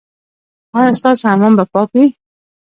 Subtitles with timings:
[0.77, 2.05] ایا ستاسو حمام به پاک وي؟